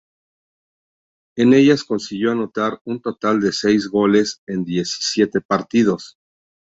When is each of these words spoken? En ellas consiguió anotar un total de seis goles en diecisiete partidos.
En 1.37 1.53
ellas 1.53 1.83
consiguió 1.83 2.31
anotar 2.31 2.81
un 2.85 3.03
total 3.03 3.39
de 3.39 3.51
seis 3.53 3.87
goles 3.87 4.41
en 4.47 4.63
diecisiete 4.65 5.41
partidos. 5.41 6.17